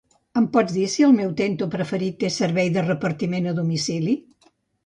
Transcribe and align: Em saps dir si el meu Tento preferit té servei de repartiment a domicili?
Em 0.39 0.45
saps 0.53 0.71
dir 0.77 0.85
si 0.93 1.05
el 1.07 1.13
meu 1.17 1.33
Tento 1.41 1.67
preferit 1.75 2.19
té 2.25 2.31
servei 2.39 2.73
de 2.79 2.85
repartiment 2.89 3.51
a 3.53 3.57
domicili? 3.63 4.21